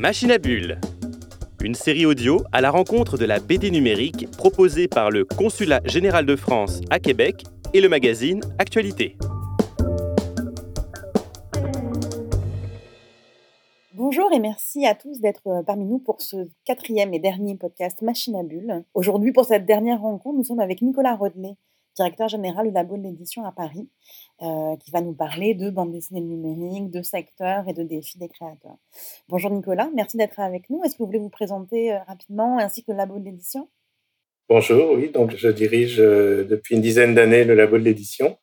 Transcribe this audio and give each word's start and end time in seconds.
Machine 0.00 0.30
à 0.30 0.38
Bulles, 0.38 0.80
une 1.62 1.74
série 1.74 2.06
audio 2.06 2.40
à 2.52 2.62
la 2.62 2.70
rencontre 2.70 3.18
de 3.18 3.26
la 3.26 3.38
BD 3.38 3.70
numérique 3.70 4.30
proposée 4.30 4.88
par 4.88 5.10
le 5.10 5.26
Consulat 5.26 5.82
général 5.84 6.24
de 6.24 6.36
France 6.36 6.80
à 6.88 6.98
Québec 6.98 7.44
et 7.74 7.82
le 7.82 7.90
magazine 7.90 8.40
Actualité. 8.58 9.18
Bonjour 13.92 14.32
et 14.32 14.38
merci 14.38 14.86
à 14.86 14.94
tous 14.94 15.20
d'être 15.20 15.46
euh, 15.48 15.62
parmi 15.62 15.84
nous 15.84 15.98
pour 15.98 16.22
ce 16.22 16.48
quatrième 16.64 17.12
et 17.12 17.18
dernier 17.18 17.56
podcast 17.56 18.00
Machine 18.00 18.36
à 18.36 18.42
Bulles. 18.42 18.82
Aujourd'hui, 18.94 19.32
pour 19.32 19.44
cette 19.44 19.66
dernière 19.66 20.00
rencontre, 20.00 20.38
nous 20.38 20.44
sommes 20.44 20.60
avec 20.60 20.80
Nicolas 20.80 21.14
Rodelet, 21.14 21.56
directeur 21.94 22.28
général 22.28 22.68
du 22.68 22.72
labo 22.72 22.96
de 22.96 23.02
l'édition 23.02 23.44
à 23.44 23.52
Paris, 23.52 23.90
euh, 24.42 24.74
qui 24.76 24.90
va 24.90 25.02
nous 25.02 25.12
parler 25.12 25.52
de 25.52 25.68
bande 25.68 25.92
dessinée 25.92 26.22
numérique, 26.22 26.90
de 26.90 27.02
secteur 27.02 27.68
et 27.68 27.74
de 27.74 27.82
défis 27.82 28.16
des 28.16 28.30
créateurs. 28.30 28.78
Bonjour 29.28 29.50
Nicolas, 29.50 29.90
merci 29.94 30.16
d'être 30.16 30.40
avec 30.40 30.70
nous. 30.70 30.82
Est-ce 30.82 30.94
que 30.94 31.00
vous 31.00 31.08
voulez 31.08 31.18
vous 31.18 31.28
présenter 31.28 31.92
euh, 31.92 31.98
rapidement 32.08 32.58
ainsi 32.58 32.82
que 32.82 32.90
le 32.90 32.96
labo 32.96 33.18
de 33.18 33.26
l'édition? 33.26 33.68
Bonjour, 34.48 34.92
oui, 34.92 35.10
donc 35.10 35.36
je 35.36 35.48
dirige 35.48 36.00
euh, 36.00 36.44
depuis 36.44 36.76
une 36.76 36.80
dizaine 36.80 37.14
d'années 37.14 37.44
le 37.44 37.54
labo 37.54 37.76
de 37.76 37.82
l'édition, 37.82 38.38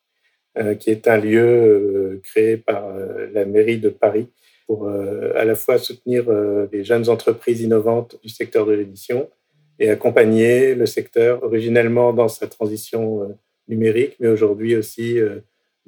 qui 0.80 0.90
est 0.90 1.08
un 1.08 1.18
lieu 1.18 2.20
créé 2.24 2.56
par 2.56 2.92
la 3.32 3.44
mairie 3.44 3.78
de 3.78 3.90
Paris 3.90 4.28
pour 4.66 4.88
à 4.88 5.44
la 5.44 5.54
fois 5.54 5.78
soutenir 5.78 6.28
les 6.72 6.82
jeunes 6.82 7.08
entreprises 7.08 7.60
innovantes 7.60 8.18
du 8.24 8.28
secteur 8.28 8.66
de 8.66 8.72
l'édition 8.72 9.30
et 9.78 9.88
accompagner 9.88 10.74
le 10.74 10.86
secteur 10.86 11.44
originellement 11.44 12.12
dans 12.12 12.26
sa 12.26 12.48
transition 12.48 13.36
numérique, 13.68 14.16
mais 14.18 14.26
aujourd'hui 14.26 14.74
aussi 14.74 15.20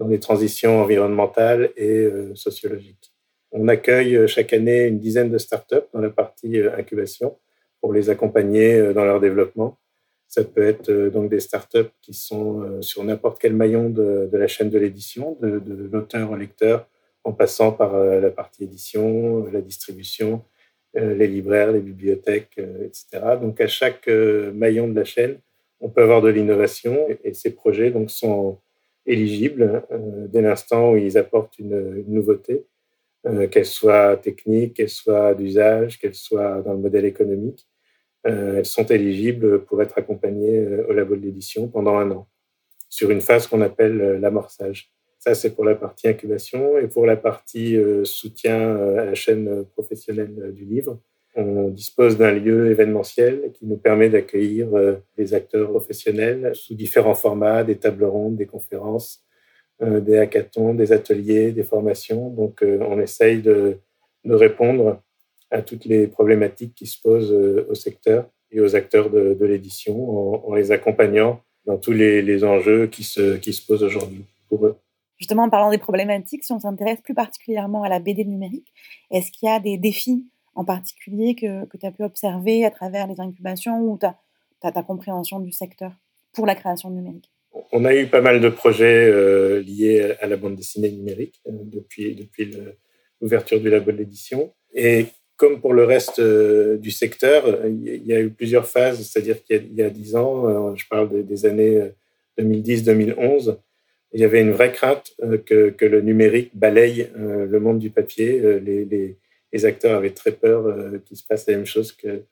dans 0.00 0.08
les 0.08 0.18
transitions 0.18 0.80
environnementales 0.80 1.70
et 1.76 1.90
euh, 1.90 2.34
sociologiques. 2.34 3.12
On 3.52 3.68
accueille 3.68 4.16
euh, 4.16 4.26
chaque 4.26 4.54
année 4.54 4.86
une 4.86 4.98
dizaine 4.98 5.30
de 5.30 5.36
startups 5.36 5.88
dans 5.92 6.00
la 6.00 6.08
partie 6.08 6.58
euh, 6.58 6.74
incubation 6.76 7.36
pour 7.82 7.92
les 7.92 8.08
accompagner 8.08 8.92
dans 8.92 9.04
leur 9.04 9.20
développement. 9.20 9.78
Ça 10.26 10.44
peut 10.44 10.62
être 10.62 10.92
donc 11.08 11.30
des 11.30 11.40
startups 11.40 11.90
qui 12.02 12.12
sont 12.12 12.82
sur 12.82 13.02
n'importe 13.02 13.40
quel 13.40 13.54
maillon 13.54 13.88
de, 13.88 14.28
la 14.30 14.46
chaîne 14.48 14.68
de 14.68 14.78
l'édition, 14.78 15.38
de, 15.40 15.58
de 15.58 15.88
l'auteur 15.90 16.30
au 16.30 16.36
lecteur, 16.36 16.86
en 17.24 17.32
passant 17.32 17.72
par 17.72 17.96
la 17.96 18.30
partie 18.30 18.64
édition, 18.64 19.46
la 19.50 19.62
distribution, 19.62 20.44
les 20.92 21.26
libraires, 21.26 21.72
les 21.72 21.80
bibliothèques, 21.80 22.58
etc. 22.58 23.38
Donc 23.40 23.62
à 23.62 23.66
chaque 23.66 24.08
maillon 24.08 24.86
de 24.86 24.94
la 24.94 25.04
chaîne, 25.04 25.38
on 25.80 25.88
peut 25.88 26.02
avoir 26.02 26.20
de 26.20 26.28
l'innovation 26.28 27.08
et 27.24 27.32
ces 27.32 27.54
projets 27.54 27.90
donc 27.90 28.10
sont 28.10 28.58
éligibles 29.10 29.84
euh, 29.90 30.26
dès 30.28 30.42
l'instant 30.42 30.92
où 30.92 30.96
ils 30.96 31.18
apportent 31.18 31.58
une, 31.58 32.04
nouveauté, 32.06 32.66
euh, 33.26 33.48
qu'elle 33.48 33.66
soit 33.66 34.16
technique, 34.16 34.74
qu'elle 34.74 34.88
soit 34.88 35.34
d'usage, 35.34 35.98
qu'elle 35.98 36.14
soit 36.14 36.62
dans 36.62 36.72
le 36.72 36.78
modèle 36.78 37.04
économique. 37.04 37.66
Euh, 38.26 38.58
elles 38.58 38.66
sont 38.66 38.84
éligibles 38.86 39.64
pour 39.64 39.82
être 39.82 39.98
accompagnées 39.98 40.66
au 40.88 40.92
labo 40.92 41.16
de 41.16 41.22
l'édition 41.22 41.68
pendant 41.68 41.96
un 41.98 42.10
an, 42.10 42.28
sur 42.88 43.10
une 43.10 43.20
phase 43.20 43.46
qu'on 43.46 43.62
appelle 43.62 44.18
l'amorçage. 44.20 44.92
Ça, 45.18 45.34
c'est 45.34 45.54
pour 45.54 45.64
la 45.64 45.74
partie 45.74 46.08
incubation. 46.08 46.78
Et 46.78 46.88
pour 46.88 47.04
la 47.04 47.16
partie 47.16 47.76
soutien 48.04 48.76
à 48.96 49.04
la 49.04 49.14
chaîne 49.14 49.66
professionnelle 49.66 50.52
du 50.54 50.64
livre, 50.64 50.98
on 51.36 51.68
dispose 51.68 52.16
d'un 52.18 52.32
lieu 52.32 52.70
événementiel 52.70 53.52
qui 53.54 53.66
nous 53.66 53.76
permet 53.76 54.08
d'accueillir 54.08 54.68
des 55.16 55.32
euh, 55.32 55.36
acteurs 55.36 55.70
professionnels 55.70 56.52
sous 56.54 56.74
différents 56.74 57.14
formats, 57.14 57.62
des 57.62 57.76
tables 57.76 58.04
rondes, 58.04 58.36
des 58.36 58.46
conférences, 58.46 59.22
euh, 59.82 60.00
des 60.00 60.18
hackathons, 60.18 60.74
des 60.74 60.92
ateliers, 60.92 61.52
des 61.52 61.62
formations. 61.62 62.30
Donc, 62.30 62.62
euh, 62.62 62.78
on 62.80 63.00
essaye 63.00 63.42
de, 63.42 63.78
répondre 64.24 65.00
à 65.50 65.62
toutes 65.62 65.86
les 65.86 66.06
problématiques 66.06 66.74
qui 66.74 66.86
se 66.86 67.00
posent 67.00 67.32
au 67.32 67.74
secteur 67.74 68.28
et 68.50 68.60
aux 68.60 68.76
acteurs 68.76 69.08
de, 69.08 69.44
l'édition 69.46 70.46
en, 70.46 70.54
les 70.54 70.72
accompagnant 70.72 71.40
dans 71.64 71.78
tous 71.78 71.92
les, 71.92 72.20
les, 72.20 72.44
enjeux 72.44 72.86
qui 72.86 73.02
se, 73.02 73.38
qui 73.38 73.54
se 73.54 73.66
posent 73.66 73.82
aujourd'hui 73.82 74.26
pour 74.50 74.66
eux. 74.66 74.76
Justement, 75.16 75.44
en 75.44 75.50
parlant 75.50 75.70
des 75.70 75.78
problématiques, 75.78 76.44
si 76.44 76.52
on 76.52 76.60
s'intéresse 76.60 77.00
plus 77.00 77.14
particulièrement 77.14 77.82
à 77.82 77.88
la 77.88 77.98
BD 77.98 78.26
numérique, 78.26 78.70
est-ce 79.10 79.32
qu'il 79.32 79.48
y 79.48 79.52
a 79.52 79.58
des 79.58 79.78
défis 79.78 80.26
en 80.54 80.64
particulier 80.64 81.34
que, 81.34 81.64
que 81.66 81.76
tu 81.76 81.86
as 81.86 81.92
pu 81.92 82.02
observer 82.02 82.64
à 82.64 82.70
travers 82.70 83.06
les 83.06 83.20
incubations 83.20 83.80
ou 83.80 83.98
ta, 83.98 84.16
ta, 84.60 84.82
compréhension 84.82 85.40
du 85.40 85.52
secteur 85.52 85.92
pour 86.32 86.46
la 86.46 86.54
création 86.54 86.90
numérique? 86.90 87.30
On 87.72 87.84
a 87.84 87.94
eu 87.94 88.06
pas 88.06 88.20
mal 88.20 88.40
de 88.40 88.48
projets 88.48 89.08
euh, 89.08 89.60
liés 89.60 90.14
à 90.20 90.26
la 90.26 90.36
bande 90.36 90.56
dessinée 90.56 90.90
numérique 90.90 91.40
euh, 91.48 91.52
depuis, 91.64 92.14
depuis 92.14 92.52
l'ouverture 93.20 93.60
du 93.60 93.70
labo 93.70 93.90
de 93.90 93.98
l'édition. 93.98 94.52
Et 94.74 95.06
comme 95.36 95.60
pour 95.60 95.72
le 95.72 95.84
reste 95.84 96.20
euh, 96.20 96.76
du 96.76 96.90
secteur, 96.90 97.44
il 97.66 98.06
y 98.06 98.12
a 98.12 98.20
eu 98.20 98.30
plusieurs 98.30 98.66
phases, 98.66 99.02
c'est-à-dire 99.02 99.42
qu'il 99.42 99.72
y 99.74 99.82
a 99.82 99.90
dix 99.90 100.14
ans, 100.14 100.76
je 100.76 100.84
parle 100.88 101.24
des, 101.24 101.46
années 101.46 101.90
2010-2011, 102.38 103.56
il 104.12 104.20
y 104.20 104.24
avait 104.24 104.40
une 104.40 104.52
vraie 104.52 104.72
crainte 104.72 105.12
que, 105.46 105.70
que, 105.70 105.84
le 105.84 106.00
numérique 106.02 106.50
balaye 106.54 107.08
le 107.16 107.58
monde 107.58 107.78
du 107.78 107.90
papier. 107.90 108.60
les 108.60 109.16
les 109.52 109.64
acteurs 109.64 109.96
avaient 109.96 110.10
très 110.10 110.32
peur 110.32 110.66
euh, 110.66 110.98
qu'il 111.04 111.16
se 111.16 111.24
passe 111.24 111.46
la 111.46 111.56
même 111.56 111.66
chose 111.66 111.92
que, 111.92 112.22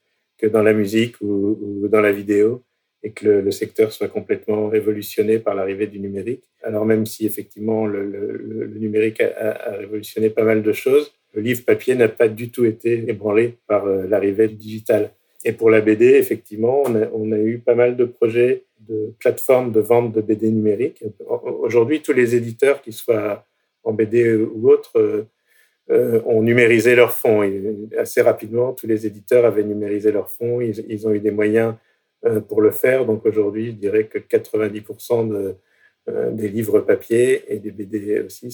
dans 0.47 0.63
la 0.63 0.73
musique 0.73 1.21
ou, 1.21 1.89
dans 1.91 2.01
la 2.01 2.13
vidéo 2.13 2.63
et 3.03 3.11
que 3.11 3.27
le, 3.27 3.51
secteur 3.51 3.93
soit 3.93 4.09
complètement 4.09 4.69
révolutionné 4.69 5.39
par 5.39 5.55
l'arrivée 5.55 5.87
du 5.87 6.01
numérique. 6.01 6.45
Alors 6.63 6.85
même 6.85 7.07
si 7.07 7.27
effectivement 7.27 7.87
le, 7.87 8.73
numérique 8.77 9.21
a, 9.21 9.77
révolutionné 9.79 10.31
pas 10.31 10.45
mal 10.45 10.63
de 10.63 10.73
choses, 10.73 11.13
le 11.35 11.43
livre 11.43 11.65
papier 11.65 11.95
n'a 11.95 12.09
pas 12.09 12.29
du 12.29 12.51
tout 12.51 12.65
été 12.65 13.09
ébranlé 13.09 13.55
par 13.67 13.87
euh, 13.87 14.07
l'arrivée 14.07 14.49
du 14.49 14.55
digital. 14.55 15.11
Et 15.45 15.53
pour 15.53 15.71
la 15.71 15.81
BD, 15.81 16.07
effectivement, 16.15 16.83
on 16.85 17.33
a, 17.33 17.39
eu 17.39 17.59
pas 17.59 17.77
mal 17.77 17.97
de 17.97 18.05
projets 18.05 18.65
de 18.81 19.15
plateformes 19.21 19.71
de 19.71 19.81
vente 19.81 20.13
de 20.13 20.21
BD 20.21 20.51
numérique. 20.51 21.05
Aujourd'hui, 21.29 22.03
tous 22.03 22.13
les 22.13 22.35
éditeurs, 22.35 22.83
qu'ils 22.83 22.93
soient 22.93 23.45
en 23.85 23.93
BD 23.93 24.35
ou 24.35 24.69
autres, 24.69 25.27
euh, 25.91 25.99
euh, 25.99 26.23
ont 26.27 26.43
numérisé 26.43 26.95
leurs 26.95 27.13
fonds. 27.13 27.43
Et 27.43 27.63
assez 27.99 28.21
rapidement, 28.21 28.73
tous 28.73 28.87
les 28.87 29.07
éditeurs 29.07 29.45
avaient 29.45 29.65
numérisé 29.65 30.13
leurs 30.13 30.31
fonds. 30.31 30.61
Ils, 30.61 31.07
ont 31.07 31.13
eu 31.13 31.21
des 31.21 31.31
moyens 31.31 31.75
euh, 32.25 32.41
pour 32.41 32.61
le 32.61 32.71
faire. 32.71 33.07
Donc 33.07 33.25
aujourd'hui, 33.27 33.69
je 33.69 33.77
dirais 33.77 34.05
que 34.05 34.19
90% 34.19 35.29
de, 35.29 35.55
euh, 36.09 36.31
des 36.31 36.49
livres 36.49 36.81
papier 36.81 37.45
et 37.49 37.59
des 37.59 37.71
BD 37.71 38.21
aussi 38.21 38.47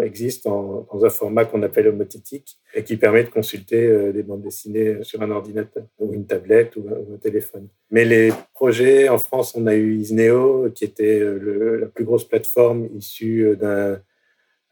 existent 0.00 0.86
dans 0.92 1.04
un 1.04 1.10
format 1.10 1.44
qu'on 1.44 1.62
appelle 1.62 1.88
homothétique 1.88 2.58
et 2.74 2.82
qui 2.82 2.96
permet 2.96 3.24
de 3.24 3.30
consulter 3.30 4.12
des 4.12 4.22
bandes 4.22 4.42
dessinées 4.42 5.02
sur 5.02 5.22
un 5.22 5.30
ordinateur 5.30 5.84
ou 5.98 6.12
une 6.14 6.26
tablette 6.26 6.76
ou 6.76 6.86
un, 6.88 7.16
téléphone. 7.18 7.68
Mais 7.90 8.04
les 8.04 8.30
projets 8.54 9.08
en 9.08 9.18
France, 9.18 9.54
on 9.54 9.66
a 9.66 9.74
eu 9.74 9.96
Isneo, 9.96 10.70
qui 10.70 10.84
était 10.84 11.20
la 11.20 11.86
plus 11.86 12.04
grosse 12.04 12.24
plateforme 12.24 12.88
issue 12.96 13.56
d'un 13.56 13.68
euh, 13.68 13.96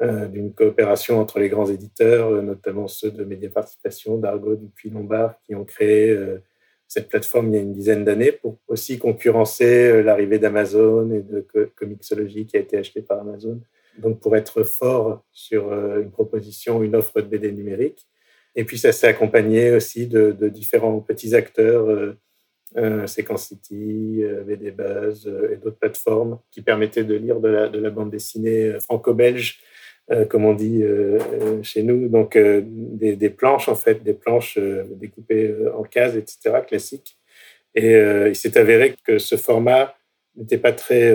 d'une 0.00 0.53
coopération 0.53 1.21
entre 1.21 1.38
les 1.38 1.49
grands 1.49 1.66
éditeurs, 1.66 2.28
euh, 2.28 2.43
notamment 2.43 2.88
ceux 2.88 3.10
de 3.10 3.25
Média 3.25 3.49
Participation, 3.49 4.19
d'Argo, 4.19 4.56
Dupuis, 4.56 4.91
Lombard, 4.91 5.41
qui 5.44 5.55
ont 5.55 5.65
créé 5.65 6.10
euh, 6.10 6.43
cette 6.88 7.09
plateforme 7.09 7.49
il 7.49 7.55
y 7.55 7.59
a 7.59 7.62
une 7.62 7.72
dizaine 7.72 8.04
d'années 8.04 8.33
pour 8.33 8.59
aussi 8.66 8.99
concurrencer 8.99 10.03
l'arrivée 10.03 10.38
d'Amazon 10.38 11.10
et 11.12 11.22
de 11.22 11.47
Comixology 11.77 12.47
qui 12.47 12.56
a 12.56 12.60
été 12.60 12.77
acheté 12.77 13.03
par 13.03 13.21
Amazon. 13.21 13.60
Donc 13.99 14.21
pour 14.21 14.37
être 14.37 14.65
fort 14.65 15.25
sur 15.33 15.72
une 15.72 16.10
proposition, 16.10 16.83
une 16.83 16.94
offre 16.94 17.21
de 17.21 17.27
BD 17.27 17.53
numérique. 17.53 18.06
Et 18.54 18.65
puis 18.65 18.78
ça 18.78 18.93
s'est 18.93 19.09
accompagné 19.09 19.75
aussi 19.75 20.06
de, 20.06 20.33
différents 20.49 21.00
petits 21.00 21.34
acteurs, 21.34 21.87
euh, 22.77 23.06
Sequence 23.06 23.47
City, 23.47 24.22
BD 24.47 24.71
Buzz 24.71 25.27
et 25.50 25.56
d'autres 25.56 25.78
plateformes 25.78 26.38
qui 26.50 26.60
permettaient 26.60 27.04
de 27.04 27.15
lire 27.15 27.41
de 27.41 27.49
la 27.49 27.91
bande 27.91 28.10
dessinée 28.10 28.78
franco-belge 28.78 29.60
euh, 30.10 30.26
comme 30.26 30.44
on 30.44 30.53
dit 30.53 30.82
euh, 30.82 31.19
euh, 31.32 31.62
chez 31.62 31.83
nous, 31.83 32.09
donc 32.09 32.36
des, 32.36 33.16
des, 33.16 33.30
planches 33.30 33.68
en 33.71 33.74
fait, 33.74 34.03
des 34.03 34.12
planches 34.12 34.59
découpées 34.59 35.54
en 35.74 35.83
cases, 35.83 36.15
etc., 36.15 36.60
classiques. 36.66 37.18
Et 37.74 37.95
il 37.95 38.36
s'est 38.36 38.56
avéré 38.56 38.95
que 39.04 39.18
ce 39.18 39.36
format 39.36 39.97
n'était 40.36 40.59
pas 40.59 40.72
très 40.72 41.12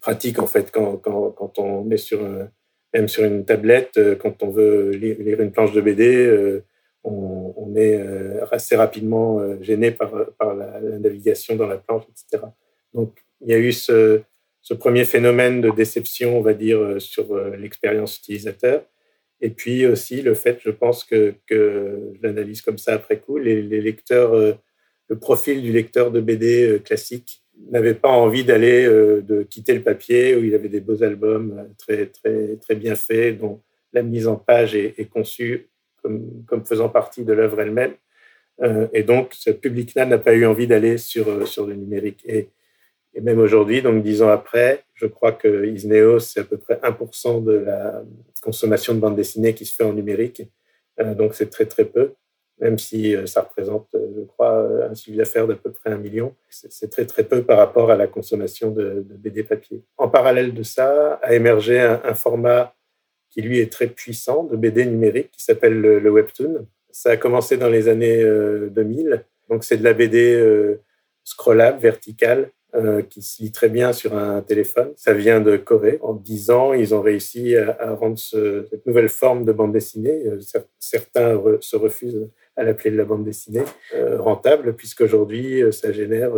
pratique 0.00 0.38
en 0.38 0.46
fait 0.46 0.70
quand, 0.70 0.96
quand, 0.98 1.30
quand, 1.30 1.58
on 1.58 1.90
est 1.90 1.96
sur 1.96 2.20
même 2.94 3.08
sur 3.08 3.24
une 3.24 3.44
tablette, 3.44 3.98
quand 4.20 4.42
on 4.44 4.50
veut 4.50 4.90
lire, 4.90 5.40
une 5.40 5.50
planche 5.50 5.72
de 5.72 5.80
BD, 5.80 6.62
on, 7.02 7.74
est 7.74 8.00
assez 8.52 8.76
rapidement 8.76 9.40
gêné 9.60 9.90
par, 9.90 10.12
par 10.38 10.54
la, 10.54 10.80
navigation 10.80 11.56
dans 11.56 11.66
la 11.66 11.78
planche, 11.78 12.04
etc. 12.10 12.44
Donc 12.94 13.24
il 13.40 13.50
y 13.50 13.54
a 13.54 13.58
eu 13.58 13.72
ce, 13.72 14.22
ce 14.68 14.74
premier 14.74 15.06
phénomène 15.06 15.62
de 15.62 15.70
déception, 15.70 16.36
on 16.36 16.42
va 16.42 16.52
dire, 16.52 16.78
euh, 16.78 16.98
sur 16.98 17.32
euh, 17.32 17.56
l'expérience 17.56 18.18
utilisateur. 18.18 18.84
Et 19.40 19.48
puis 19.48 19.86
aussi 19.86 20.20
le 20.20 20.34
fait, 20.34 20.58
je 20.62 20.68
pense 20.68 21.04
que, 21.04 21.32
que 21.46 22.12
l'analyse 22.20 22.60
comme 22.60 22.76
ça 22.76 22.92
après 22.92 23.18
coup, 23.18 23.38
les, 23.38 23.62
lecteurs, 23.62 24.34
euh, 24.34 24.52
le 25.08 25.18
profil 25.18 25.62
du 25.62 25.72
lecteur 25.72 26.10
de 26.10 26.20
BD 26.20 26.82
classique 26.84 27.42
n'avait 27.70 27.94
pas 27.94 28.10
envie 28.10 28.44
d'aller, 28.44 28.84
de 28.84 29.42
quitter 29.42 29.72
le 29.72 29.82
papier 29.82 30.36
où 30.36 30.44
il 30.44 30.54
avait 30.54 30.68
des 30.68 30.80
beaux 30.80 31.02
albums 31.02 31.66
très, 31.78 32.06
très, 32.06 32.56
très 32.56 32.74
bien 32.74 32.94
faits, 32.94 33.38
dont 33.38 33.62
la 33.94 34.02
mise 34.02 34.28
en 34.28 34.36
page 34.36 34.74
est, 34.74 35.08
conçue 35.10 35.70
comme, 36.02 36.44
comme 36.46 36.66
faisant 36.66 36.90
partie 36.90 37.24
de 37.24 37.32
l'œuvre 37.32 37.60
elle-même. 37.62 37.94
et 38.92 39.02
donc, 39.02 39.32
ce 39.32 39.50
public-là 39.50 40.04
n'a 40.04 40.18
pas 40.18 40.34
eu 40.34 40.44
envie 40.44 40.66
d'aller 40.66 40.98
sur, 40.98 41.48
sur 41.48 41.66
le 41.66 41.74
numérique. 41.74 42.22
Et, 42.26 42.50
et 43.14 43.20
même 43.20 43.38
aujourd'hui, 43.38 43.82
donc 43.82 44.02
dix 44.02 44.22
ans 44.22 44.28
après, 44.28 44.84
je 44.94 45.06
crois 45.06 45.32
que 45.32 45.66
Isneo, 45.66 46.18
c'est 46.18 46.40
à 46.40 46.44
peu 46.44 46.56
près 46.56 46.76
1% 46.76 47.42
de 47.44 47.52
la 47.52 48.02
consommation 48.42 48.94
de 48.94 49.00
bande 49.00 49.16
dessinée 49.16 49.54
qui 49.54 49.64
se 49.64 49.74
fait 49.74 49.84
en 49.84 49.92
numérique. 49.92 50.42
donc, 50.98 51.34
c'est 51.34 51.50
très, 51.50 51.66
très 51.66 51.84
peu 51.84 52.14
même 52.60 52.78
si 52.78 53.14
euh, 53.14 53.26
ça 53.26 53.42
représente, 53.42 53.88
euh, 53.94 54.08
je 54.16 54.22
crois, 54.22 54.86
un 54.90 54.94
chiffre 54.94 55.16
d'affaires 55.16 55.46
d'à 55.46 55.54
peu 55.54 55.70
près 55.70 55.90
un 55.90 55.98
million. 55.98 56.34
C'est 56.48 56.90
très 56.90 57.06
très 57.06 57.24
peu 57.24 57.42
par 57.42 57.58
rapport 57.58 57.90
à 57.90 57.96
la 57.96 58.06
consommation 58.06 58.70
de, 58.70 59.04
BD 59.08 59.42
papier. 59.44 59.82
En 59.96 60.08
parallèle 60.08 60.54
de 60.54 60.62
ça, 60.62 61.14
a 61.22 61.34
émergé 61.34 61.80
un, 61.80 62.14
format 62.14 62.74
qui 63.30 63.42
lui 63.42 63.60
est 63.60 63.72
très 63.72 63.86
puissant 63.86 64.44
de 64.44 64.56
BD 64.56 64.86
numérique 64.86 65.30
qui 65.30 65.42
s'appelle 65.42 65.80
le, 65.80 66.10
webtoon. 66.10 66.66
Ça 66.90 67.10
a 67.10 67.16
commencé 67.16 67.56
dans 67.56 67.68
les 67.68 67.88
années 67.88 68.22
2000. 68.22 69.08
Euh, 69.08 69.16
Donc 69.48 69.64
c'est 69.64 69.76
de 69.76 69.84
la 69.84 69.92
BD 69.92 70.76
scrollable, 71.24 71.78
verticale, 71.78 72.50
qui 73.08 73.22
se 73.22 73.42
lit 73.42 73.50
très 73.50 73.68
bien 73.68 73.92
sur 73.92 74.16
un 74.16 74.42
téléphone. 74.42 74.92
Ça 74.94 75.14
vient 75.14 75.40
de 75.40 75.56
Corée. 75.56 75.98
En 76.02 76.12
dix 76.12 76.50
ans, 76.50 76.74
ils 76.74 76.94
ont 76.94 77.00
réussi 77.00 77.56
à, 77.56 77.94
rendre 77.94 78.18
cette 78.18 78.86
nouvelle 78.86 79.08
forme 79.08 79.44
de 79.44 79.52
bande 79.52 79.72
dessinée. 79.72 80.24
Certains 80.78 81.40
se 81.60 81.76
refusent 81.76 82.28
à 82.58 82.64
l'appeler 82.64 82.90
de 82.90 82.96
la 82.96 83.04
bande 83.04 83.24
dessinée, 83.24 83.62
euh, 83.94 84.20
rentable, 84.20 84.74
puisqu'aujourd'hui, 84.74 85.62
euh, 85.62 85.70
ça 85.70 85.92
génère 85.92 86.32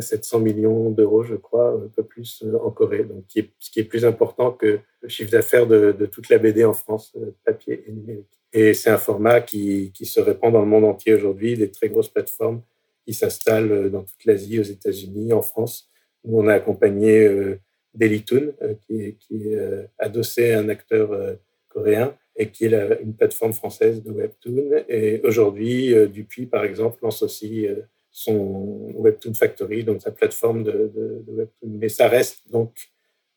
700 0.00 0.38
euh, 0.38 0.42
millions 0.42 0.90
d'euros, 0.90 1.24
je 1.24 1.34
crois, 1.34 1.72
un 1.72 1.88
peu 1.88 2.04
plus 2.04 2.44
en 2.62 2.70
Corée, 2.70 3.02
donc 3.02 3.24
ce 3.58 3.70
qui 3.70 3.80
est 3.80 3.84
plus 3.84 4.04
important 4.04 4.52
que 4.52 4.78
le 5.00 5.08
chiffre 5.08 5.32
d'affaires 5.32 5.66
de, 5.66 5.92
toute 6.06 6.28
la 6.28 6.38
BD 6.38 6.64
en 6.64 6.72
France, 6.72 7.16
papier 7.44 7.84
et 7.86 7.92
numérique. 7.92 8.40
Et 8.52 8.74
c'est 8.74 8.90
un 8.90 8.98
format 8.98 9.40
qui, 9.40 9.92
se 10.00 10.20
répand 10.20 10.52
dans 10.52 10.62
le 10.62 10.68
monde 10.68 10.84
entier 10.84 11.14
aujourd'hui, 11.14 11.56
des 11.56 11.70
très 11.70 11.88
grosses 11.88 12.08
plateformes 12.08 12.62
qui 13.08 13.14
s'installent 13.14 13.90
dans 13.90 14.02
toute 14.02 14.24
l'Asie, 14.26 14.60
aux 14.60 14.64
États-Unis, 14.64 15.32
en 15.32 15.40
France. 15.40 15.88
Nous, 16.24 16.38
on 16.38 16.46
a 16.46 16.52
accompagné 16.52 17.24
euh, 17.26 17.58
Dailytoon, 17.94 18.52
qui, 18.86 19.16
qui 19.16 19.48
est 19.48 19.88
adossé 19.98 20.52
à 20.52 20.58
un 20.58 20.68
acteur 20.68 21.38
coréen, 21.68 22.14
et 22.38 22.50
qui 22.50 22.66
est 22.66 23.02
une 23.02 23.14
plateforme 23.14 23.52
française 23.52 24.02
de 24.02 24.12
Webtoon. 24.12 24.84
Et 24.88 25.20
aujourd'hui, 25.24 25.92
euh, 25.92 26.06
Dupuis, 26.06 26.46
par 26.46 26.64
exemple, 26.64 26.98
lance 27.02 27.22
aussi 27.22 27.66
euh, 27.66 27.80
son 28.12 28.92
Webtoon 28.94 29.34
Factory, 29.34 29.82
donc 29.82 30.00
sa 30.00 30.12
plateforme 30.12 30.62
de, 30.62 30.92
Webtoon. 31.26 31.70
Mais 31.80 31.88
ça 31.88 32.08
reste 32.08 32.42
donc 32.50 32.72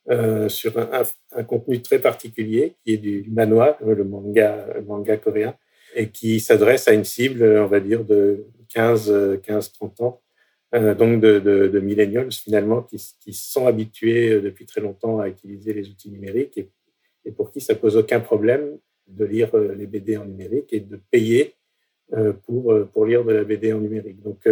euh, 0.10 0.50
sur 0.50 0.78
un, 0.78 1.44
contenu 1.44 1.82
très 1.82 2.00
particulier 2.00 2.76
qui 2.84 2.94
est 2.94 2.98
du, 2.98 3.26
manoir, 3.32 3.76
le 3.84 4.04
manga 4.04 5.18
coréen, 5.18 5.56
et 5.96 6.10
qui 6.10 6.40
s'adresse 6.40 6.88
à 6.88 6.94
une 6.94 7.04
cible, 7.04 7.44
on 7.44 7.68
va 7.68 7.80
dire, 7.80 8.06
de 8.06 8.46
15-30 8.74 10.04
ans. 10.04 10.22
donc 10.74 11.22
de, 11.22 11.40
de, 11.40 11.80
millennials 11.80 12.32
finalement 12.32 12.82
qui, 12.84 13.34
sont 13.34 13.68
habitués 13.68 14.42
depuis 14.42 14.66
très 14.66 14.82
longtemps 14.82 15.20
à 15.20 15.28
utiliser 15.28 15.74
les 15.74 15.90
outils 15.90 16.12
numériques 16.12 16.58
et, 16.58 16.70
et 17.26 17.32
pour 17.32 17.52
qui 17.52 17.62
ça 17.62 17.76
pose 17.76 17.98
aucun 17.98 18.20
problème 18.20 18.78
de 19.08 19.26
lire 19.26 19.50
euh, 19.56 19.76
les 19.76 19.88
BD 19.88 20.18
en 20.18 20.26
numérique 20.26 20.74
et 20.74 20.80
de 20.80 21.00
payer 21.10 21.56
euh, 22.14 22.34
pour, 22.34 22.74
euh, 22.74 22.90
pour 22.92 23.06
lire 23.06 23.24
de 23.24 23.34
la 23.34 23.44
BD 23.44 23.74
en 23.74 23.80
numérique. 23.80 24.22
Donc 24.22 24.48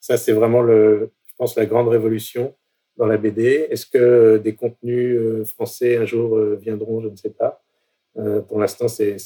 ça, 0.00 0.16
c'est 0.16 0.32
vraiment, 0.32 0.62
le, 0.62 1.10
je 1.28 1.34
pense, 1.36 1.56
la 1.56 1.66
grande 1.66 1.88
révolution 1.88 2.54
dans 2.96 3.06
la 3.06 3.16
BD. 3.16 3.66
Est-ce 3.70 3.86
que 3.86 4.38
des 4.38 4.54
contenus 4.54 5.46
français 5.46 5.96
un 5.96 6.04
jour 6.04 6.38
viendront 6.56 7.00
Je 7.00 7.08
ne 7.08 7.16
sais 7.16 7.30
pas. 7.30 7.62
Pour 8.48 8.58
l'instant, 8.58 8.88
c'est 8.88 9.16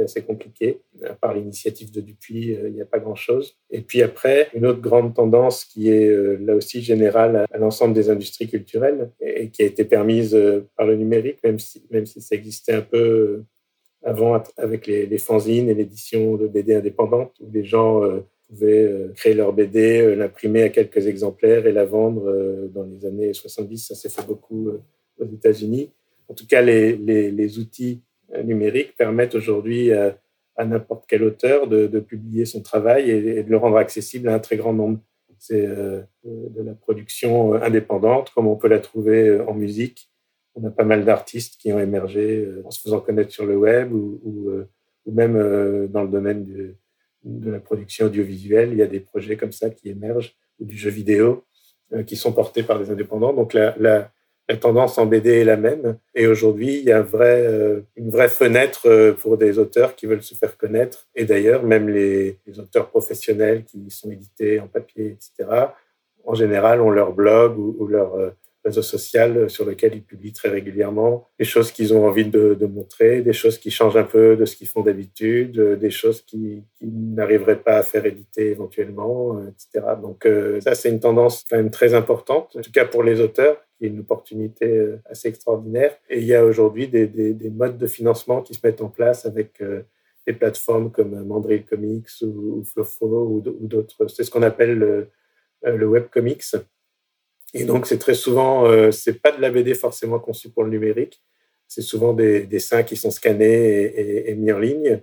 assez 0.00 0.22
compliqué. 0.22 0.80
À 1.04 1.14
part 1.14 1.34
l'initiative 1.34 1.92
de 1.92 2.00
Dupuis, 2.00 2.56
il 2.64 2.72
n'y 2.72 2.82
a 2.82 2.86
pas 2.86 2.98
grand-chose. 2.98 3.56
Et 3.70 3.80
puis 3.80 4.02
après, 4.02 4.48
une 4.54 4.66
autre 4.66 4.80
grande 4.80 5.14
tendance 5.14 5.64
qui 5.64 5.88
est 5.88 6.10
là 6.40 6.56
aussi 6.56 6.82
générale 6.82 7.46
à, 7.50 7.58
l'ensemble 7.58 7.94
des 7.94 8.10
industries 8.10 8.48
culturelles 8.48 9.10
et, 9.20 9.50
qui 9.50 9.62
a 9.62 9.66
été 9.66 9.84
permise 9.84 10.36
par 10.76 10.86
le 10.86 10.96
numérique, 10.96 11.38
même 11.44 11.58
si, 11.58 12.20
ça 12.20 12.34
existait 12.34 12.74
un 12.74 12.82
peu 12.82 13.44
avant 14.04 14.40
avec 14.56 14.86
les, 14.86 15.06
les 15.06 15.18
fanzines 15.18 15.68
et 15.68 15.74
l'édition 15.74 16.36
de 16.36 16.46
BD 16.46 16.74
indépendante 16.74 17.32
où 17.40 17.50
les 17.50 17.64
gens 17.64 18.04
euh, 18.04 18.20
pouvaient 18.48 18.84
euh, 18.84 19.08
créer 19.14 19.34
leur 19.34 19.52
BD, 19.52 20.02
euh, 20.02 20.14
l'imprimer 20.14 20.62
à 20.62 20.68
quelques 20.68 21.06
exemplaires 21.06 21.66
et 21.66 21.72
la 21.72 21.86
vendre 21.86 22.30
dans 22.74 22.84
les 22.84 23.06
années 23.06 23.32
70. 23.32 23.88
Ça 23.88 23.94
s'est 23.94 24.10
fait 24.10 24.26
beaucoup 24.26 24.70
aux 25.18 25.24
États-Unis. 25.24 25.90
En 26.28 26.34
tout 26.34 26.46
cas, 26.46 26.62
les 26.62 27.58
outils 27.58 28.00
numériques 28.42 28.96
permettent 28.96 29.34
aujourd'hui 29.34 29.92
à, 29.92 30.16
n'importe 30.64 31.04
quel 31.08 31.24
auteur 31.24 31.66
de, 31.66 32.00
publier 32.00 32.44
son 32.44 32.62
travail 32.62 33.10
et, 33.10 33.42
de 33.42 33.50
le 33.50 33.56
rendre 33.56 33.76
accessible 33.76 34.28
à 34.28 34.34
un 34.34 34.38
très 34.38 34.56
grand 34.56 34.72
nombre. 34.72 34.98
C'est 35.38 35.66
de 35.66 36.62
la 36.62 36.74
production 36.74 37.54
indépendante, 37.54 38.30
comme 38.34 38.46
on 38.46 38.56
peut 38.56 38.68
la 38.68 38.78
trouver 38.78 39.40
en 39.40 39.52
musique, 39.52 40.10
on 40.54 40.64
a 40.66 40.70
pas 40.70 40.84
mal 40.84 41.04
d'artistes 41.04 41.56
qui 41.60 41.72
ont 41.72 41.80
émergé 41.80 42.44
euh, 42.44 42.62
en 42.64 42.70
se 42.70 42.80
faisant 42.80 43.00
connaître 43.00 43.32
sur 43.32 43.46
le 43.46 43.56
web 43.56 43.92
ou, 43.92 44.48
euh, 44.48 44.68
même 45.06 45.36
euh, 45.36 45.86
dans 45.88 46.02
le 46.02 46.08
domaine 46.08 46.44
de, 46.44 46.74
de, 47.24 47.50
la 47.50 47.60
production 47.60 48.06
audiovisuelle. 48.06 48.70
Il 48.72 48.78
y 48.78 48.82
a 48.82 48.86
des 48.86 49.00
projets 49.00 49.36
comme 49.36 49.52
ça 49.52 49.70
qui 49.70 49.88
émergent, 49.88 50.34
ou 50.60 50.64
du 50.64 50.76
jeu 50.76 50.90
vidéo, 50.90 51.44
qui 52.06 52.16
sont 52.16 52.32
portés 52.32 52.62
par 52.62 52.78
des 52.78 52.90
indépendants. 52.90 53.32
Donc 53.32 53.52
la, 53.52 53.74
la, 53.78 54.10
la 54.48 54.56
tendance 54.56 54.98
en 54.98 55.06
BD 55.06 55.40
est 55.40 55.44
la 55.44 55.56
même. 55.56 55.98
Et 56.14 56.26
aujourd'hui, 56.26 56.78
il 56.78 56.84
y 56.84 56.92
a 56.92 56.98
un 56.98 57.02
vrai, 57.02 57.82
une 57.96 58.10
vraie 58.10 58.28
fenêtre 58.28 59.12
pour 59.20 59.38
des 59.38 59.58
auteurs 59.58 59.96
qui 59.96 60.06
veulent 60.06 60.22
se 60.22 60.34
faire 60.34 60.56
connaître. 60.56 61.08
Et 61.14 61.24
d'ailleurs, 61.24 61.62
même 61.62 61.88
les, 61.88 62.38
auteurs 62.58 62.88
professionnels 62.90 63.64
qui 63.64 63.90
sont 63.90 64.10
édités 64.10 64.60
en 64.60 64.66
papier, 64.66 65.16
etc., 65.16 65.48
en 66.26 66.34
général, 66.34 66.80
ont 66.80 66.90
leur 66.90 67.12
blog 67.12 67.58
ou, 67.58 67.76
ou 67.78 67.86
leur 67.86 68.34
réseau 68.64 68.82
social 68.82 69.50
sur 69.50 69.64
lequel 69.64 69.94
ils 69.94 70.02
publient 70.02 70.32
très 70.32 70.48
régulièrement 70.48 71.28
des 71.38 71.44
choses 71.44 71.70
qu'ils 71.70 71.92
ont 71.94 72.06
envie 72.06 72.24
de, 72.24 72.66
montrer, 72.66 73.20
des 73.20 73.32
choses 73.32 73.58
qui 73.58 73.70
changent 73.70 73.96
un 73.96 74.04
peu 74.04 74.36
de 74.36 74.44
ce 74.44 74.56
qu'ils 74.56 74.68
font 74.68 74.82
d'habitude, 74.82 75.60
des 75.60 75.90
choses 75.90 76.22
qui, 76.22 76.64
qui 76.78 76.86
n'arriveraient 76.86 77.60
pas 77.60 77.76
à 77.76 77.82
faire 77.82 78.06
éditer 78.06 78.50
éventuellement, 78.50 79.38
euh, 79.38 79.50
etc. 79.50 79.94
Donc 80.00 80.26
euh, 80.26 80.60
ça, 80.60 80.74
c'est 80.74 80.90
une 80.90 81.00
tendance 81.00 81.44
quand 81.48 81.56
même 81.56 81.70
très 81.70 81.94
importante, 81.94 82.56
en 82.56 82.60
tout 82.62 82.72
cas 82.72 82.84
pour 82.84 83.02
les 83.02 83.20
auteurs, 83.20 83.56
qui 83.76 83.86
est 83.86 83.88
une 83.88 84.00
opportunité 84.00 84.66
euh, 84.66 85.00
assez 85.06 85.28
extraordinaire. 85.28 85.96
Et 86.08 86.18
il 86.20 86.24
y 86.24 86.34
a 86.34 86.44
aujourd'hui 86.44 86.88
des, 86.88 87.06
des, 87.06 87.34
des, 87.34 87.50
modes 87.50 87.78
de 87.78 87.86
financement 87.86 88.42
qui 88.42 88.54
se 88.54 88.60
mettent 88.64 88.80
en 88.80 88.88
place 88.88 89.26
avec 89.26 89.62
des 90.26 90.32
plateformes 90.32 90.90
comme 90.90 91.22
Mandrill 91.24 91.64
Comics 91.64 92.08
ou, 92.22 92.62
ou 92.62 92.64
ou, 92.76 93.66
d'autres. 93.66 94.06
C'est 94.08 94.24
ce 94.24 94.30
qu'on 94.30 94.42
appelle 94.42 94.78
le, 94.78 95.08
le 95.62 95.86
web 95.86 96.06
comics 96.10 96.42
et 97.54 97.64
donc, 97.64 97.86
c'est 97.86 97.98
très 97.98 98.14
souvent, 98.14 98.66
euh, 98.66 98.90
c'est 98.90 99.22
pas 99.22 99.30
de 99.30 99.40
la 99.40 99.50
BD 99.50 99.74
forcément 99.74 100.18
conçue 100.18 100.50
pour 100.50 100.64
le 100.64 100.70
numérique. 100.70 101.22
C'est 101.68 101.82
souvent 101.82 102.12
des, 102.12 102.46
dessins 102.46 102.82
qui 102.82 102.96
sont 102.96 103.10
scannés 103.10 104.28
et, 104.28 104.34
mis 104.34 104.52
en 104.52 104.58
ligne. 104.58 105.00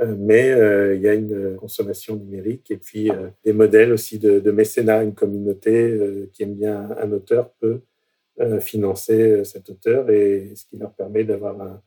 Euh, 0.00 0.14
mais 0.18 0.50
euh, 0.50 0.96
il 0.96 1.02
y 1.02 1.08
a 1.08 1.14
une 1.14 1.56
consommation 1.56 2.16
numérique 2.16 2.70
et 2.72 2.76
puis 2.76 3.10
euh, 3.10 3.28
des 3.44 3.52
modèles 3.52 3.92
aussi 3.92 4.18
de, 4.18 4.40
de, 4.40 4.50
mécénat. 4.50 5.04
Une 5.04 5.14
communauté 5.14 6.28
qui 6.32 6.42
aime 6.42 6.54
bien 6.54 6.90
un 6.98 7.12
auteur 7.12 7.52
peut 7.60 7.80
financer 8.60 9.44
cet 9.44 9.70
auteur 9.70 10.10
et 10.10 10.54
ce 10.56 10.64
qui 10.66 10.76
leur 10.76 10.92
permet 10.92 11.22
d'avoir 11.22 11.60
un, 11.60 11.80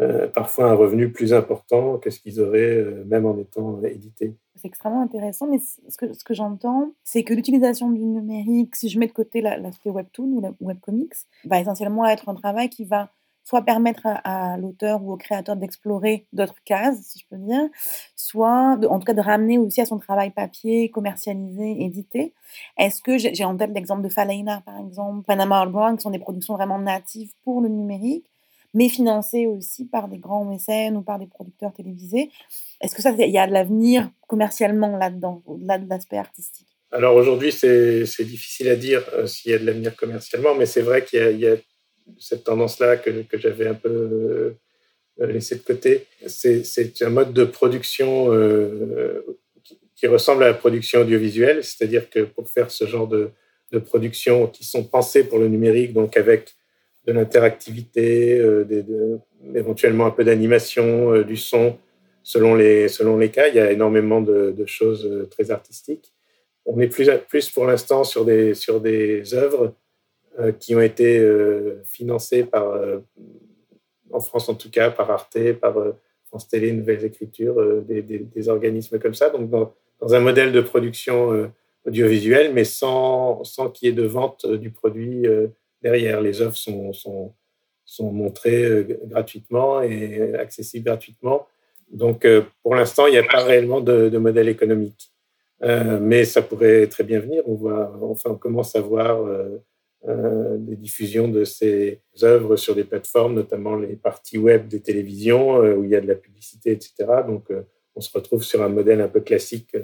euh, 0.00 0.26
parfois 0.26 0.70
un 0.70 0.74
revenu 0.74 1.12
plus 1.12 1.34
important 1.34 1.98
que 1.98 2.08
ce 2.08 2.18
qu'ils 2.18 2.40
auraient 2.40 2.76
euh, 2.78 3.04
même 3.04 3.26
en 3.26 3.36
étant 3.36 3.82
édités. 3.82 4.34
C'est 4.56 4.68
extrêmement 4.68 5.02
intéressant, 5.02 5.46
mais 5.46 5.58
ce 5.58 6.24
que, 6.24 6.34
j'entends, 6.34 6.92
c'est 7.04 7.24
que 7.24 7.34
l'utilisation 7.34 7.90
du 7.90 8.02
numérique, 8.02 8.74
si 8.74 8.88
je 8.88 8.98
mets 8.98 9.06
de 9.06 9.12
côté 9.12 9.42
l'aspect 9.42 9.90
webtoon 9.90 10.54
ou 10.60 10.66
webcomics, 10.66 11.14
va 11.44 11.60
essentiellement 11.60 12.06
être 12.06 12.28
un 12.28 12.34
travail 12.34 12.70
qui 12.70 12.84
va 12.84 13.10
soit 13.44 13.62
permettre 13.62 14.02
à, 14.04 14.56
l'auteur 14.56 15.02
ou 15.02 15.12
au 15.12 15.16
créateur 15.16 15.56
d'explorer 15.56 16.26
d'autres 16.32 16.62
cases, 16.64 17.00
si 17.02 17.18
je 17.18 17.26
peux 17.28 17.42
dire, 17.42 17.68
soit 18.14 18.78
en 18.88 18.98
tout 18.98 19.04
cas 19.04 19.14
de 19.14 19.20
ramener 19.20 19.58
aussi 19.58 19.80
à 19.80 19.84
son 19.86 19.98
travail 19.98 20.30
papier, 20.30 20.90
commercialisé, 20.90 21.82
édité. 21.82 22.34
Est-ce 22.78 23.02
que 23.02 23.18
j'ai 23.18 23.44
en 23.44 23.56
tête 23.56 23.72
l'exemple 23.74 24.02
de 24.02 24.08
Faleina, 24.08 24.62
par 24.64 24.78
exemple, 24.78 25.24
Panama 25.26 25.66
Brown, 25.66 25.96
qui 25.96 26.02
sont 26.02 26.10
des 26.10 26.18
productions 26.18 26.54
vraiment 26.54 26.78
natives 26.78 27.32
pour 27.44 27.60
le 27.60 27.68
numérique 27.68 28.26
mais 28.74 28.88
financé 28.88 29.46
aussi 29.46 29.86
par 29.86 30.08
des 30.08 30.18
grands 30.18 30.44
mécènes 30.44 30.96
ou 30.96 31.02
par 31.02 31.18
des 31.18 31.26
producteurs 31.26 31.72
télévisés. 31.72 32.30
Est-ce 32.80 32.94
que 32.94 33.02
ça, 33.02 33.10
il 33.18 33.30
y 33.30 33.38
a 33.38 33.46
de 33.46 33.52
l'avenir 33.52 34.10
commercialement 34.26 34.96
là-dedans, 34.96 35.42
au-delà 35.46 35.78
de 35.78 35.88
l'aspect 35.88 36.18
artistique? 36.18 36.66
Alors 36.90 37.16
aujourd'hui, 37.16 37.52
c'est 37.52 38.24
difficile 38.24 38.68
à 38.68 38.76
dire 38.76 39.02
euh, 39.14 39.26
s'il 39.26 39.50
y 39.50 39.54
a 39.54 39.58
de 39.58 39.64
l'avenir 39.64 39.96
commercialement, 39.96 40.54
mais 40.54 40.66
c'est 40.66 40.82
vrai 40.82 41.04
qu'il 41.04 41.38
y, 41.38 41.46
a 41.46 41.56
cette 42.18 42.44
tendance-là 42.44 42.96
que, 42.98 43.22
que 43.22 43.38
j'avais 43.38 43.66
un 43.66 43.74
peu 43.74 44.56
euh, 45.20 45.26
laissé 45.26 45.56
de 45.56 45.62
côté. 45.62 46.06
C'est 46.26 47.02
un 47.02 47.10
mode 47.10 47.32
de 47.32 47.44
production 47.44 48.32
euh, 48.32 49.24
qui, 49.94 50.06
ressemble 50.06 50.42
à 50.42 50.48
la 50.48 50.54
production 50.54 51.00
audiovisuelle, 51.00 51.62
c'est-à-dire 51.62 52.10
que 52.10 52.20
pour 52.20 52.48
faire 52.48 52.70
ce 52.70 52.86
genre 52.86 53.06
de, 53.06 53.30
de 53.70 53.78
productions 53.78 54.48
qui 54.48 54.64
sont 54.64 54.84
pensées 54.84 55.24
pour 55.24 55.38
le 55.38 55.48
numérique, 55.48 55.92
donc 55.92 56.16
avec 56.16 56.56
de 57.06 57.12
l'interactivité, 57.12 58.38
euh, 58.38 59.18
éventuellement 59.54 60.06
un 60.06 60.10
peu 60.10 60.24
d'animation, 60.24 61.12
euh, 61.12 61.24
du 61.24 61.36
son, 61.36 61.78
selon 62.22 62.54
les, 62.54 62.88
selon 62.88 63.18
les 63.18 63.30
cas. 63.30 63.48
Il 63.48 63.54
y 63.54 63.60
a 63.60 63.72
énormément 63.72 64.20
de, 64.20 64.54
choses 64.66 65.28
très 65.30 65.50
artistiques. 65.50 66.12
On 66.64 66.78
est 66.80 66.86
plus, 66.86 67.10
plus 67.28 67.50
pour 67.50 67.66
l'instant 67.66 68.04
sur 68.04 68.24
des, 68.24 68.54
sur 68.54 68.80
des 68.80 69.34
œuvres 69.34 69.74
qui 70.60 70.74
ont 70.74 70.80
été 70.80 71.20
financées 71.84 72.44
par, 72.44 72.80
en 74.12 74.20
France 74.20 74.48
en 74.48 74.54
tout 74.54 74.70
cas, 74.70 74.90
par 74.90 75.10
Arte, 75.10 75.52
par 75.54 75.74
France 76.26 76.48
Télé, 76.48 76.72
Nouvelles 76.72 77.04
Écritures, 77.04 77.82
des, 77.82 78.48
organismes 78.48 79.00
comme 79.00 79.14
ça. 79.14 79.30
Donc, 79.30 79.50
dans, 79.50 79.74
dans 80.00 80.14
un 80.14 80.20
modèle 80.20 80.52
de 80.52 80.60
production 80.60 81.50
audiovisuelle, 81.84 82.52
mais 82.54 82.64
sans, 82.64 83.42
sans 83.42 83.68
qu'il 83.68 83.88
y 83.88 83.90
ait 83.90 83.94
de 83.94 84.06
vente 84.06 84.46
du 84.46 84.70
produit 84.70 85.26
derrière. 85.82 86.20
Les 86.20 86.40
œuvres 86.40 86.56
sont, 86.56 86.92
sont, 86.92 87.34
sont 87.84 88.12
montrées 88.12 88.64
euh, 88.64 89.00
gratuitement 89.04 89.82
et 89.82 90.34
accessibles 90.34 90.86
gratuitement. 90.86 91.46
Donc, 91.90 92.24
euh, 92.24 92.42
pour 92.62 92.74
l'instant, 92.74 93.06
il 93.06 93.12
n'y 93.12 93.18
a 93.18 93.22
pas 93.22 93.44
réellement 93.44 93.80
de, 93.80 94.16
modèle 94.16 94.48
économique. 94.48 95.10
Euh, 95.62 96.00
mais 96.00 96.24
ça 96.24 96.42
pourrait 96.42 96.86
très 96.88 97.04
bien 97.04 97.20
venir. 97.20 97.42
On, 97.46 97.54
voit, 97.54 97.96
enfin, 98.02 98.34
commence 98.34 98.74
à 98.74 98.80
voir 98.80 99.28
des 100.04 100.74
diffusions 100.74 101.28
de 101.28 101.44
ces 101.44 102.00
œuvres 102.24 102.56
sur 102.56 102.74
des 102.74 102.82
plateformes, 102.82 103.34
notamment 103.34 103.76
les 103.76 103.94
parties 103.94 104.38
web 104.38 104.66
des 104.66 104.80
télévisions 104.80 105.58
où 105.58 105.84
il 105.84 105.90
y 105.90 105.94
a 105.94 106.00
de 106.00 106.08
la 106.08 106.16
publicité, 106.16 106.72
etc. 106.72 106.94
Donc, 107.24 107.44
on 107.94 108.00
se 108.00 108.10
retrouve 108.12 108.42
sur 108.42 108.62
un 108.62 108.68
modèle 108.68 109.00
un 109.00 109.06
peu 109.06 109.20
classique 109.20 109.76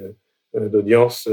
d'audience 0.55 1.29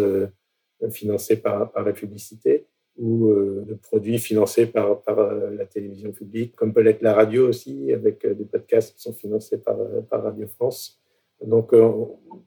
financé 0.92 1.38
par, 1.38 1.72
par 1.72 1.84
la 1.84 1.94
publicité 1.94 2.68
ou 2.98 3.28
euh, 3.30 3.66
de 3.68 3.74
produits 3.74 4.20
financés 4.20 4.68
par, 4.68 5.02
euh, 5.10 5.52
la 5.58 5.66
télévision 5.66 6.12
publique, 6.12 6.56
comme 6.56 6.74
peut 6.74 6.82
l'être 6.82 7.02
la 7.02 7.14
radio 7.14 7.48
aussi, 7.48 7.92
avec 7.92 8.24
euh, 8.26 8.34
des 8.34 8.46
podcasts 8.46 8.96
qui 8.96 9.02
sont 9.02 9.14
financés 9.14 9.58
par, 9.58 9.78
Radio 10.12 10.48
France. 10.48 11.02
Donc, 11.46 11.72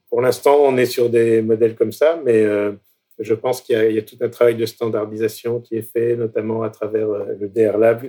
pour 0.09 0.23
l'instant, 0.23 0.57
on 0.62 0.78
est 0.78 0.87
sur 0.87 1.11
des 1.11 1.43
modèles 1.43 1.76
comme 1.76 1.93
ça, 1.93 2.21
mais 2.25 2.43
je 3.19 3.35
pense 3.35 3.61
qu'il 3.61 3.76
y, 3.93 3.99
a 3.99 4.02
tout 4.02 4.17
un 4.23 4.31
travail 4.31 4.57
de 4.57 4.64
standardisation 4.64 5.61
qui 5.61 5.76
est 5.76 5.83
fait, 5.83 6.17
notamment 6.17 6.62
à 6.62 6.71
travers 6.71 7.07
le 7.38 7.49
DR 7.49 7.76
Lab, 7.76 8.00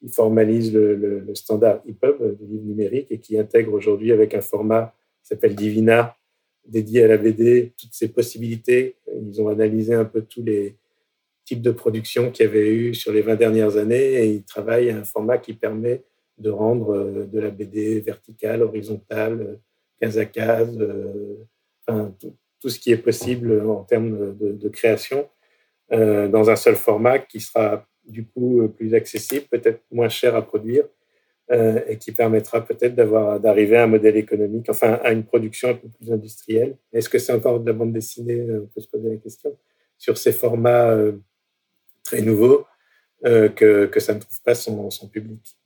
qui 0.00 0.08
formalise 0.08 0.72
le, 0.72 0.94
le, 0.96 1.34
standard 1.34 1.82
EPUB 1.86 2.38
du 2.38 2.46
livre 2.46 2.64
numérique 2.64 3.08
et 3.10 3.18
qui 3.18 3.38
intègre 3.38 3.74
aujourd'hui 3.74 4.10
avec 4.10 4.32
un 4.32 4.40
format 4.40 4.94
qui 5.20 5.28
s'appelle 5.28 5.54
Divina, 5.54 6.16
dédié 6.66 7.04
à 7.04 7.08
la 7.08 7.18
BD, 7.18 7.74
toutes 7.78 7.92
ces 7.92 8.08
possibilités. 8.08 8.96
Ils 9.22 9.42
ont 9.42 9.48
analysé 9.48 9.92
un 9.92 10.06
peu 10.06 10.22
tous 10.22 10.42
les, 10.42 10.76
type 11.44 11.62
de 11.62 11.70
production 11.70 12.30
qu'il 12.30 12.46
y 12.46 12.48
avait 12.48 12.68
eu 12.68 12.94
sur 12.94 13.12
les 13.12 13.22
20 13.22 13.36
dernières 13.36 13.76
années 13.76 14.14
et 14.14 14.26
il 14.26 14.44
travaille 14.44 14.90
à 14.90 14.96
un 14.96 15.04
format 15.04 15.38
qui 15.38 15.54
permet 15.54 16.02
de 16.38 16.50
rendre 16.50 16.94
euh, 16.94 17.26
de 17.26 17.40
la 17.40 17.50
BD 17.50 18.00
verticale, 18.00 18.62
horizontale, 18.62 19.58
case 20.00 20.18
à 20.18 20.24
case, 20.24 20.76
euh, 20.80 21.46
enfin, 21.86 22.14
tout, 22.20 22.68
ce 22.68 22.78
qui 22.78 22.92
est 22.92 22.96
possible 22.96 23.60
en 23.68 23.82
termes 23.82 24.36
de, 24.36 24.68
création 24.68 25.28
euh, 25.92 26.28
dans 26.28 26.48
un 26.48 26.56
seul 26.56 26.76
format 26.76 27.18
qui 27.18 27.40
sera 27.40 27.86
du 28.04 28.24
coup 28.24 28.68
plus 28.76 28.94
accessible, 28.94 29.46
peut-être 29.50 29.82
moins 29.90 30.08
cher 30.08 30.36
à 30.36 30.42
produire 30.42 30.84
et 31.50 31.98
qui 31.98 32.12
permettra 32.12 32.64
peut-être 32.64 32.94
d'arriver 32.94 33.76
à 33.76 33.82
un 33.82 33.86
modèle 33.86 34.16
économique, 34.16 34.70
enfin 34.70 34.94
à 35.02 35.12
une 35.12 35.24
production 35.24 35.68
un 35.70 35.74
peu 35.74 35.88
plus 35.88 36.10
industrielle. 36.10 36.78
Est-ce 36.94 37.10
que 37.10 37.18
c'est 37.18 37.32
encore 37.32 37.60
de 37.60 37.66
la 37.66 37.76
bande 37.76 37.92
dessinée 37.92 38.40
On 38.42 38.66
peut 38.66 38.80
se 38.80 38.88
poser 38.88 39.10
la 39.10 39.16
question 39.16 39.54
sur 39.98 40.16
ces 40.16 40.32
formats 40.32 40.96
très 42.04 42.22
nouveau 42.22 42.66
euh, 43.24 43.48
que, 43.48 44.00
ça 44.00 44.14
ne 44.14 44.18
trouve 44.20 44.42
pas 44.42 44.54
son, 44.54 44.88
public. 45.12 45.56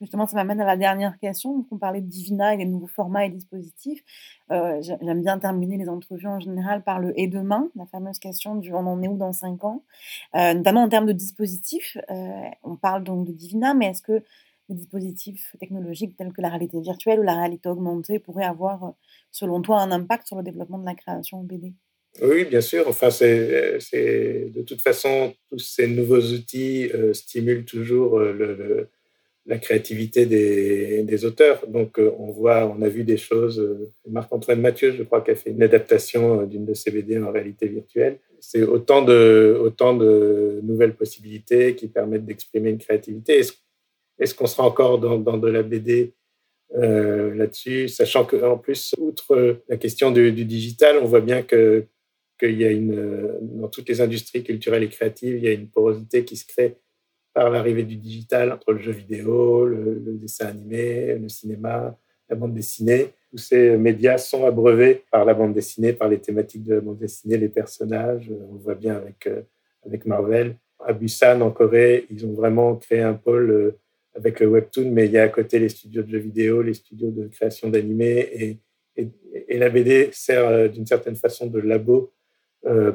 Justement, 0.00 0.26
ça 0.26 0.36
m'amène 0.36 0.60
à 0.60 0.64
la 0.64 0.76
dernière 0.76 1.18
question. 1.18 1.66
on 1.70 1.76
parlait 1.76 2.00
de 2.00 2.06
Divina 2.06 2.54
et 2.54 2.56
des 2.56 2.64
nouveaux 2.64 2.86
formats 2.86 3.26
et 3.26 3.30
dispositifs. 3.30 4.02
Euh, 4.50 4.80
j'aime 4.80 5.20
bien 5.20 5.38
terminer 5.38 5.76
les 5.76 5.88
entrevues 5.88 6.28
en 6.28 6.38
général 6.38 6.84
par 6.84 7.00
le 7.00 7.12
et 7.18 7.26
demain, 7.26 7.68
la 7.74 7.84
fameuse 7.86 8.18
question 8.18 8.54
du 8.54 8.72
on 8.72 8.86
en 8.86 9.02
est 9.02 9.08
où 9.08 9.16
dans 9.16 9.32
cinq 9.32 9.64
ans, 9.64 9.82
euh, 10.36 10.54
notamment 10.54 10.84
en 10.84 10.88
termes 10.88 11.06
de 11.06 11.12
dispositifs. 11.12 11.98
on 12.62 12.76
parle 12.76 13.02
donc 13.02 13.26
de 13.26 13.32
Divina, 13.32 13.74
mais 13.74 13.86
est-ce 13.86 14.02
que 14.02 14.22
les 14.68 14.76
dispositifs 14.76 15.56
technologiques 15.58 16.16
tels 16.16 16.32
que 16.32 16.40
la 16.40 16.48
réalité 16.48 16.80
virtuelle 16.80 17.18
ou 17.18 17.24
la 17.24 17.34
réalité 17.34 17.68
augmentée 17.68 18.20
pourraient 18.20 18.44
avoir, 18.44 18.94
selon 19.32 19.60
toi, 19.60 19.80
un 19.82 19.90
impact 19.90 20.28
sur 20.28 20.36
le 20.36 20.44
développement 20.44 20.78
de 20.78 20.86
la 20.86 20.94
création 20.94 21.40
en 21.40 21.42
BD 21.42 21.74
oui, 22.22 22.44
bien 22.44 22.60
sûr. 22.60 22.86
Enfin, 22.88 23.10
c'est, 23.10 23.78
de 24.50 24.62
toute 24.62 24.82
façon, 24.82 25.32
tous 25.48 25.58
ces 25.58 25.86
nouveaux 25.86 26.20
outils 26.20 26.90
euh, 26.92 27.14
stimulent 27.14 27.64
toujours 27.64 28.18
euh, 28.18 28.88
la 29.46 29.58
créativité 29.58 30.26
des, 30.26 31.24
auteurs. 31.24 31.66
Donc, 31.68 31.98
euh, 31.98 32.12
on 32.18 32.30
voit, 32.30 32.66
on 32.66 32.82
a 32.82 32.88
vu 32.88 33.04
des 33.04 33.16
choses. 33.16 33.64
Marc-Antoine 34.08 34.60
Mathieu, 34.60 34.92
je 34.92 35.02
crois, 35.02 35.22
qui 35.22 35.30
a 35.30 35.34
fait 35.34 35.50
une 35.50 35.62
adaptation 35.62 36.44
d'une 36.44 36.66
de 36.66 36.74
ses 36.74 36.90
BD 36.90 37.18
en 37.18 37.30
réalité 37.30 37.68
virtuelle. 37.68 38.18
C'est 38.40 38.62
autant 38.62 39.02
de, 39.02 39.58
autant 39.60 39.94
de 39.94 40.60
nouvelles 40.62 40.94
possibilités 40.94 41.74
qui 41.74 41.88
permettent 41.88 42.26
d'exprimer 42.26 42.70
une 42.70 42.78
créativité. 42.78 43.40
Est-ce, 44.18 44.34
qu'on 44.34 44.46
sera 44.46 44.64
encore 44.64 44.98
dans, 44.98 45.38
de 45.38 45.48
la 45.48 45.62
BD 45.62 46.12
là-dessus, 46.74 47.88
sachant 47.88 48.24
qu'en 48.24 48.58
plus, 48.58 48.94
outre 48.98 49.60
la 49.68 49.76
question 49.76 50.10
du, 50.10 50.32
digital, 50.32 50.98
on 51.02 51.06
voit 51.06 51.20
bien 51.20 51.42
que 51.42 51.86
qu'il 52.40 52.58
y 52.58 52.64
a 52.64 52.70
une, 52.70 53.38
dans 53.42 53.68
toutes 53.68 53.88
les 53.88 54.00
industries 54.00 54.42
culturelles 54.42 54.82
et 54.82 54.88
créatives, 54.88 55.36
il 55.36 55.44
y 55.44 55.48
a 55.48 55.52
une 55.52 55.68
porosité 55.68 56.24
qui 56.24 56.36
se 56.36 56.46
crée 56.46 56.76
par 57.32 57.50
l'arrivée 57.50 57.84
du 57.84 57.96
digital 57.96 58.52
entre 58.52 58.72
le 58.72 58.80
jeu 58.80 58.92
vidéo, 58.92 59.66
le, 59.66 60.16
dessin 60.20 60.46
animé, 60.46 61.14
le 61.14 61.28
cinéma, 61.28 61.96
la 62.28 62.36
bande 62.36 62.54
dessinée. 62.54 63.10
Tous 63.30 63.38
ces 63.38 63.76
médias 63.76 64.18
sont 64.18 64.44
abreuvés 64.44 65.04
par 65.12 65.24
la 65.24 65.34
bande 65.34 65.54
dessinée, 65.54 65.92
par 65.92 66.08
les 66.08 66.18
thématiques 66.18 66.64
de 66.64 66.74
la 66.74 66.80
bande 66.80 66.98
dessinée, 66.98 67.36
les 67.36 67.48
personnages. 67.48 68.30
On 68.50 68.56
voit 68.56 68.74
bien 68.74 68.96
avec, 68.96 69.26
euh, 69.26 69.42
avec 69.86 70.06
Marvel. 70.06 70.56
À 70.84 70.92
Busan, 70.92 71.40
en 71.42 71.50
Corée, 71.50 72.06
ils 72.10 72.26
ont 72.26 72.32
vraiment 72.32 72.74
créé 72.76 73.00
un 73.00 73.14
pôle 73.14 73.50
euh, 73.50 73.78
avec 74.14 74.40
le 74.40 74.48
webtoon, 74.48 74.90
mais 74.90 75.06
il 75.06 75.12
y 75.12 75.18
a 75.18 75.22
à 75.22 75.28
côté 75.28 75.58
les 75.58 75.68
studios 75.68 76.02
de 76.02 76.08
jeux 76.08 76.18
vidéo, 76.18 76.62
les 76.62 76.74
studios 76.74 77.10
de 77.10 77.28
création 77.28 77.68
d'animés, 77.68 78.28
et, 78.32 78.58
et, 78.96 79.08
et, 79.48 79.58
la 79.58 79.68
BD 79.68 80.08
sert 80.12 80.48
euh, 80.48 80.68
d'une 80.68 80.86
certaine 80.86 81.14
façon 81.14 81.46
de 81.46 81.60
labo 81.60 82.12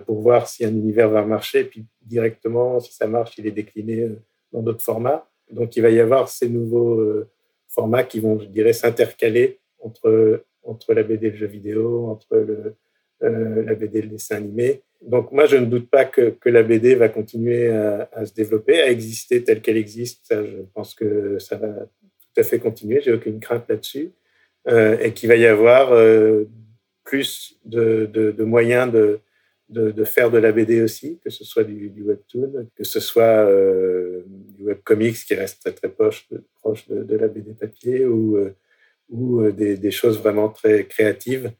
pour 0.05 0.22
voir 0.22 0.48
si 0.48 0.63
un 0.63 0.69
univers 0.69 1.10
va 1.10 1.25
marcher, 1.25 1.63
puis 1.63 1.86
directement, 2.05 2.79
si 2.79 2.93
ça 2.93 3.07
marche, 3.07 3.38
il 3.38 3.48
est 3.48 3.51
décliné 3.51 4.01
euh, 4.01 4.22
dans 4.51 4.62
d'autres 4.62 4.84
formats. 4.84 5.27
Donc 5.51 5.75
il 5.75 5.81
va 5.81 5.89
y 5.89 6.00
avoir 6.00 6.29
ces 6.29 6.50
nouveaux 6.50 7.00
euh, 7.00 7.29
formats 7.67 8.03
qui 8.03 8.19
vont, 8.19 8.39
je 8.39 8.45
dirais, 8.45 8.74
s'intercaler 8.74 9.60
entre, 9.79 10.43
entre 10.63 10.93
la 10.93 11.03
BD 11.03 11.27
et 11.27 11.31
le 11.31 11.36
jeu 11.36 11.48
vidéo, 11.48 12.07
entre 12.07 12.38
le, 12.38 12.75
la 13.22 13.75
BD 13.75 14.00
et 14.00 14.01
le 14.03 14.10
dessin 14.10 14.38
animé. 14.38 14.81
Donc 15.01 15.31
moi, 15.31 15.45
je 15.45 15.57
ne 15.57 15.65
doute 15.65 15.89
pas 15.89 16.05
que, 16.05 16.29
que 16.29 16.50
la 16.50 16.63
BD 16.63 16.95
va 16.95 17.10
continuer 17.10 17.69
à, 17.69 18.25
se 18.25 18.34
développer, 18.34 18.81
à 18.81 18.89
exister 18.89 19.43
telle 19.43 19.62
qu'elle 19.62 19.77
existe. 19.77 20.25
Ça, 20.25 20.43
je 20.43 20.57
pense 20.74 20.95
que 20.95 21.38
ça 21.39 21.57
va 21.57 21.67
tout 21.67 22.41
à 22.41 22.43
fait 22.43 22.60
continuer, 22.60 23.01
j'ai 23.01 23.13
aucune 23.13 23.39
crainte 23.39 23.65
là-dessus. 23.69 24.12
Euh, 24.67 24.98
et 25.00 25.13
qu'il 25.13 25.29
va 25.29 25.36
y 25.36 25.45
avoir 25.45 25.93
euh, 25.93 26.45
plus 27.03 27.60
de, 27.65 28.10
de 28.12 28.43
moyens 28.43 28.91
de, 28.91 29.19
de, 29.69 30.03
faire 30.03 30.29
de 30.29 30.38
la 30.38 30.51
BD 30.51 30.81
aussi, 30.81 31.19
que 31.19 31.29
ce 31.29 31.43
soit 31.43 31.63
du, 31.63 31.91
webtoon, 32.03 32.67
que 32.75 32.84
ce 32.84 33.00
soit 33.00 33.24
euh, 33.24 34.24
du 34.27 34.63
webcomics 34.63 35.25
qui 35.25 35.34
reste 35.34 35.62
très 35.62 35.74
très 35.74 35.89
proche 35.89 36.27
de, 36.29 37.03
de, 37.03 37.15
la 37.15 37.27
BD 37.27 37.53
papier 37.53 38.05
ou, 38.05 38.38
euh, 38.38 38.55
ou 39.10 39.41
euh, 39.41 39.51
des, 39.51 39.91
choses 39.91 40.19
vraiment 40.19 40.50
très 40.50 40.86
créatives 40.86 41.51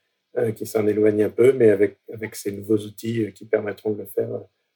qui 0.57 0.65
s'en 0.65 0.85
éloignent 0.85 1.24
un 1.24 1.29
peu, 1.29 1.53
mais 1.53 1.69
avec, 1.69 1.97
avec 2.12 2.35
ces 2.35 2.51
nouveaux 2.51 2.77
outils 2.77 3.31
qui 3.31 3.45
permettront 3.45 3.91
de 3.91 4.00
le 4.00 4.05
faire 4.05 4.29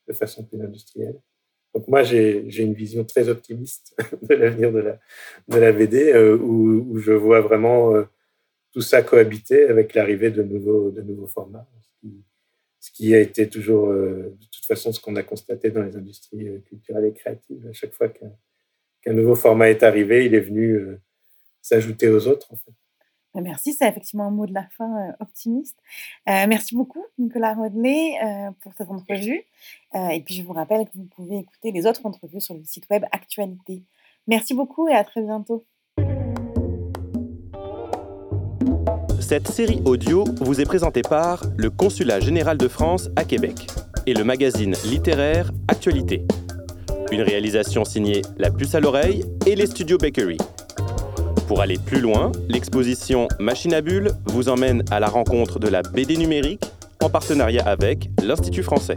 de 0.07 0.13
façon 0.13 0.45
plus 0.45 0.61
industrielle. 0.61 1.19
Donc 1.75 1.85
moi, 1.89 2.01
j'ai 2.01 2.59
une 2.59 2.73
vision 2.73 3.03
très 3.03 3.27
optimiste 3.27 3.93
de 4.21 4.35
l'avenir 4.35 4.71
de 4.71 4.79
la, 4.79 4.99
de 5.49 5.57
la 5.57 5.73
BD, 5.73 6.13
où, 6.41 6.85
où, 6.89 6.97
je 6.99 7.11
vois 7.11 7.41
vraiment 7.41 7.91
tout 8.71 8.79
ça 8.79 9.01
cohabiter 9.01 9.65
avec 9.65 9.95
l'arrivée 9.95 10.31
de 10.31 10.43
nouveaux, 10.43 10.91
de 10.91 11.01
nouveaux 11.01 11.27
formats 11.27 11.67
a 13.15 13.19
été 13.19 13.49
toujours, 13.49 13.87
euh, 13.87 14.37
de 14.39 14.45
toute 14.51 14.65
façon, 14.65 14.91
ce 14.91 14.99
qu'on 14.99 15.15
a 15.15 15.23
constaté 15.23 15.71
dans 15.71 15.81
les 15.81 15.95
industries 15.95 16.47
euh, 16.47 16.59
culturelles 16.59 17.05
et 17.05 17.13
créatives. 17.13 17.65
À 17.67 17.73
chaque 17.73 17.93
fois 17.93 18.09
qu'un 18.09 19.13
nouveau 19.13 19.35
format 19.35 19.69
est 19.69 19.83
arrivé, 19.83 20.25
il 20.25 20.35
est 20.35 20.41
venu 20.41 20.73
euh, 20.73 21.01
s'ajouter 21.61 22.09
aux 22.09 22.27
autres. 22.27 22.51
En 22.53 22.57
fait. 22.57 22.71
Ben, 23.33 23.41
merci, 23.41 23.73
c'est 23.73 23.87
effectivement 23.87 24.25
un 24.25 24.31
mot 24.31 24.45
de 24.45 24.53
la 24.53 24.67
fin 24.77 25.13
optimiste. 25.19 25.77
merci 26.25 26.75
beaucoup, 26.75 27.05
Nicolas 27.19 27.53
Rodley, 27.53 28.15
pour 28.61 28.73
cette 28.73 28.89
entrevue. 28.89 29.43
et 29.93 30.23
puis, 30.25 30.33
je 30.33 30.41
vous 30.41 30.53
rappelle 30.53 30.85
que 30.85 30.97
vous 30.97 31.05
pouvez 31.05 31.37
écouter 31.37 31.71
les 31.71 31.85
autres 31.85 32.05
entrevues 32.07 32.41
sur 32.41 32.55
le 32.55 32.63
site 32.63 32.89
web 32.89 33.05
Actualité. 33.11 33.83
Merci 34.27 34.55
beaucoup 34.55 34.87
et 34.87 34.93
à 34.93 35.03
très 35.03 35.21
bientôt. 35.21 35.63
Cette 39.19 39.49
série 39.49 39.81
audio 39.85 40.23
vous 40.41 40.61
est 40.61 40.65
présentée 40.65 41.01
par 41.01 41.43
le 41.57 41.69
Consulat 41.69 42.19
général 42.19 42.57
de 42.57 42.67
France 42.67 43.09
à 43.15 43.25
Québec 43.25 43.67
et 44.07 44.13
le 44.13 44.23
magazine 44.23 44.75
littéraire 44.85 45.51
Actualité. 45.67 46.25
Une 47.11 47.21
réalisation 47.21 47.85
signée 47.85 48.21
La 48.37 48.49
Puce 48.49 48.75
à 48.75 48.79
l'oreille 48.79 49.25
et 49.45 49.55
les 49.55 49.67
studios 49.67 49.97
Bakery. 49.97 50.37
Pour 51.47 51.61
aller 51.61 51.77
plus 51.77 51.99
loin, 51.99 52.31
l'exposition 52.47 53.27
Machine 53.39 53.73
à 53.73 53.81
Bulles 53.81 54.11
vous 54.25 54.49
emmène 54.49 54.83
à 54.89 54.99
la 54.99 55.07
rencontre 55.07 55.59
de 55.59 55.67
la 55.67 55.81
BD 55.81 56.17
numérique 56.17 56.63
en 57.03 57.09
partenariat 57.09 57.67
avec 57.67 58.09
l'Institut 58.23 58.63
français. 58.63 58.95